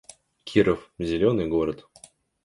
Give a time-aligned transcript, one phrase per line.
[0.45, 1.87] Киров— зелёный город